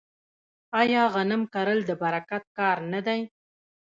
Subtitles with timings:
[0.81, 3.21] آیا غنم کرل د برکت کار نه دی؟